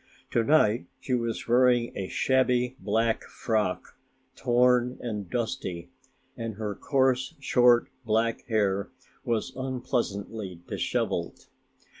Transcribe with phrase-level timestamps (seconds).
[0.31, 3.99] To night she was wearing a shabby black frock,
[4.35, 5.91] torn and dusty,
[6.35, 8.89] and her coarse short black hair
[9.23, 11.45] was unpleasantly disheveled.